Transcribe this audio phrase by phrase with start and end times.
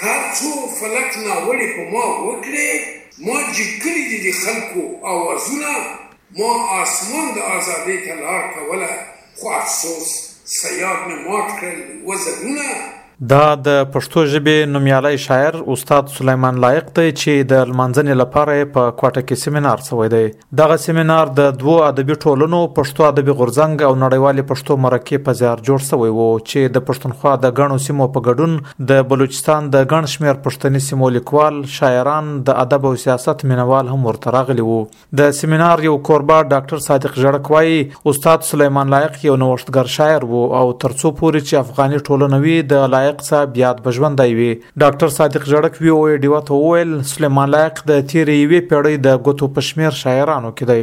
[0.00, 0.50] کار څو
[0.80, 2.70] فلک ناوړي په ما وکړي
[3.26, 5.72] ما جکړي دي خلکو اوازونه
[6.38, 8.88] ما آسمان د آزادۍ ته لار کوله
[9.40, 10.08] خو افسوس
[10.60, 12.66] سیاد مې مات کړل وزرونه
[13.28, 18.92] دا د پښتو ژبې نومیالی شاعر استاد سلیمان لایق دی چې د لمانځنې لپاره په
[19.00, 20.20] کوټه کې سیمینار سوی دی
[20.60, 25.64] دغه سیمینار د دوو ادبي ټولنو پښتو ادبي غورځنګ او نړیوالې پښتو مرکې په زیار
[25.64, 30.10] جوړ سوی و چې د پښتونخوا د ګڼو سیمو په ګډون د بلوچستان د ګڼ
[30.14, 34.78] شمیر پښتني سیمو لیکوال شاعران د ادب او سیاست مینوال هم ورته راغلي وو
[35.22, 37.84] د سیمینار یو کوربه ډاکټر صادق ژړک وایي
[38.16, 43.08] استاد سلیمان لایق یو نوښتګر شاعر وو او ترڅو پورې چې افغاني ټولنوي د لایق
[43.10, 44.50] لایق صاحب یاد بژوندای وي
[44.82, 49.24] ډاکټر صادق جړک وی او ډیوا ته ویل سليمان لایق د تیرې وی پیړۍ د
[49.28, 50.82] ګوتو پښمیر شاعرانو کې دی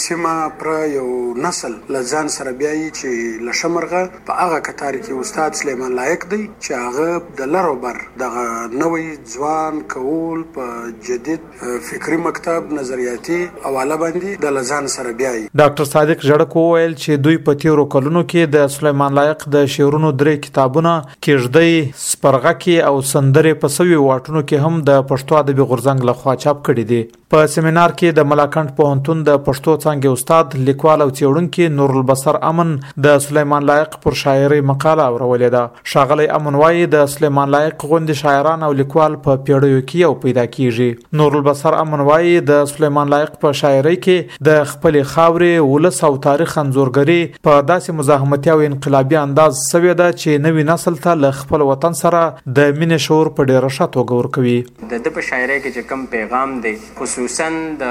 [0.00, 1.06] سیمه پر یو
[1.46, 6.84] نسل لزان سره بیاي چې لشمرغه په هغه کتار کې استاد سليمان لایق دی چې
[6.84, 10.70] هغه د لروبر د نوې ځوان کول په
[11.08, 11.50] جدید
[11.90, 13.36] فکری مکتب نظریاتي
[13.68, 18.22] اواله باندې د لزان سره بیاي ډاکټر صادق جړکو ویل چې دوی په تیرو کلونو
[18.32, 23.96] کې د سليمان لایق د شعرونو درې کتابونه کېږدي سپرغه کې او سندره په سوي
[24.04, 27.02] واټونو کې هم د پښتو ادب غورزنګ لخوا چاپ کړي دي
[27.34, 32.36] په سیمینار کې د ملاکنډ پوهنتون د پښتو څانګې استاد لیکوال او څېړونکو نور البصر
[32.50, 32.68] امن
[33.06, 38.20] د سليمان لایق پر شاعري مقاله اورولې ده شاغلی امن وایي د سليمان لایق غوندې
[38.20, 43.10] شاعران او لیکوال په پیړیو کې او پیدا کیږي نور البصر امن وایي د سليمان
[43.16, 47.18] لایق په شاعري کې د خپل خاورې ولس او تاریخ انزورګری
[47.50, 52.00] په داسې مزاحمتي او انقلابي انداز سوي ده چې نوی نسل ته ل خپل وطن
[52.04, 52.22] سره
[52.60, 54.56] د مینې شعور په ډیره شاتو غور کوي
[54.94, 57.50] د د په شاعري کې کوم پیغام دی خصوصي خصوصا
[57.82, 57.84] د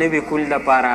[0.00, 0.92] نوې کول لپاره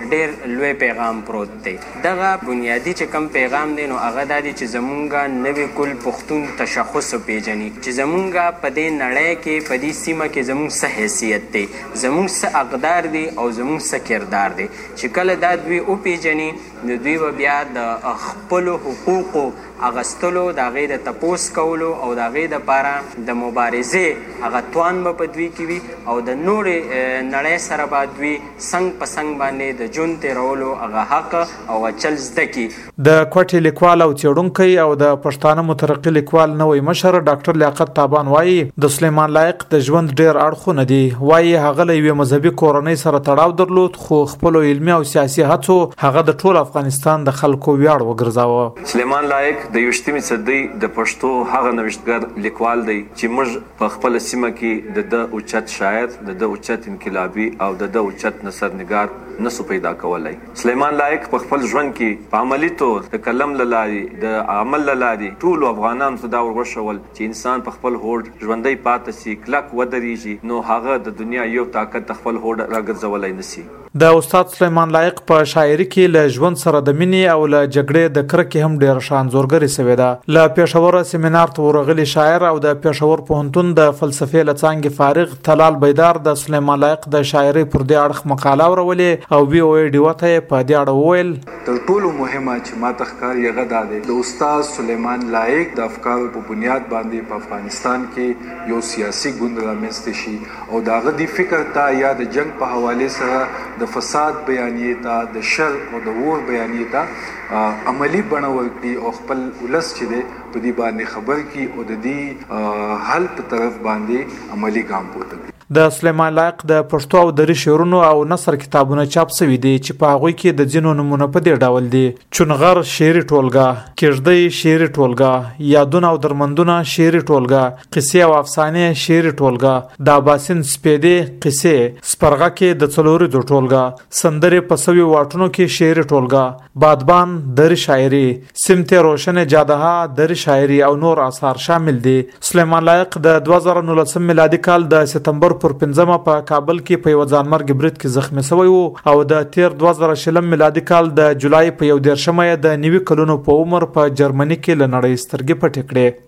[0.00, 1.72] ډیر لوی پیغام پروت دی
[2.04, 7.08] دغه بنیادی چې کم پیغام دی نو هغه د چې زمونږه نوی کل پښتون تشخص
[7.28, 11.64] پیژني چې زمونږه په دې نړۍ کې په دې سیمه کې زمونږ څه حیثیت دی
[12.02, 16.50] زمونږ څه اقدار دی او زمونږ څه کردار دی چې کله دا دوی او پیژني
[16.84, 17.88] نو دوی به بیا د
[18.26, 19.46] خپل حقوقو
[19.90, 25.32] اغستلو د غیر تپوس کولو او د غیر د پاره د مبارزه هغه توان په
[25.38, 27.02] دوی کې وي او د نورې
[27.32, 31.34] نړۍ سره به دوی څنګه په څنګه باندې د د جون تیرولو هغه حق
[31.72, 32.62] او چل زده کی
[33.08, 38.30] د کوټې لیکوال او چېړونکی او د پښتانه مترقي لیکوال نوې مشر ډاکټر لیاقت تابان
[38.34, 43.00] وایي د سلیمان لایق د ژوند ډیر اړخونه دي وایي هغه له یوې مذهبي کورنۍ
[43.04, 47.76] سره تړاو درلود خو خپل علمي او سیاسي هڅو هغه د ټول افغانستان د خلکو
[47.84, 53.78] ویاړ وګرځاوه سلیمان لایق د یوشتمې صدۍ د پښتو هغه نوښتګر لیکوال دی چې موږ
[53.84, 58.04] په خپل سیمه کې د د اوچت شاعر د د اوچت انقلابي او د د
[58.06, 63.20] اوچت نصرنګار نسو پیدا کولای سلیمان لایق په خپل ژوند کې په عملی تور د
[63.26, 68.80] کلم للاري د عمل للاري ټول افغانان صدا ورغښول چې انسان په خپل هوډ ژوندۍ
[68.86, 73.66] پاتې سي کلک ودرېږي نو هغه د دنیا یو طاقت خپل هوډ راګرځولای نسی
[74.00, 78.16] د استاد سلیمان لایق په شاعري کې له ژوند سره د مینې او له جګړې
[78.16, 82.52] د کرکې هم ډیر شان زورګری سوی ده له پېښور سیمینار ته ورغلی شاعر او
[82.66, 87.86] د پېښور پوهنتون د فلسفې لڅانګې فارغ تلال بیدار د سلیمان لایق د شاعري پر
[87.90, 92.52] دې اړه مقاله ورولې او وی او ډیوته په دې اړه وویل تر ټولو مهمه
[92.64, 97.40] چې ما تخکار یغه داده د استاد سلیمان لایق د افکارو په بنیاد باندې په
[97.42, 100.34] افغانستان کې یو سیاسي ګوند رامنځته شي
[100.68, 103.40] او دا غدي فکر ته یا د جنگ په حواله سره
[103.80, 109.16] د فساد بیانیه ته د شر او د ور بیانیه ته عملی بنور کړي او
[109.18, 113.84] خپل ولس چې دی په دې باندې خبر کی او د دې حل په طرف
[113.90, 115.44] باندې عملی کام پورته
[115.74, 119.98] د سلیمان لایق د پښتو او دري شعرونو او نثر کتابونه چاپ شوي دي چې
[120.02, 122.02] په هغه کې د ځینو نمونه په دې ډول دي
[122.38, 129.26] چونغر شعر ټولګه کېږدي شعر ټولګه یادونه او درمندونه شعر ټولګه قصې او افسانې شعر
[129.40, 135.50] ټولګه د باسن سپېدې قصې سپرغه کې د څلورې د ټولګه سندرې په سوي واټونو
[135.58, 138.24] کې شعر ټولګه بادبان دري شاعري
[138.68, 139.92] سمته روشن جادها
[140.22, 142.16] دري شاعري او نور آثار شامل دي
[142.52, 147.24] سلیمان لایق د 2019 میلادي کال د سپتمبر پر 15 په کابل کې په یو
[147.32, 148.82] ځانمرګ برید کې زخمی شوی وو
[149.12, 153.38] او د تیر 2000 شلم میلادي کال د جولای په یو دیرشمه د نیوي کلونو
[153.48, 156.24] په عمر په جرمني کې لنړی سترګې پټې کړې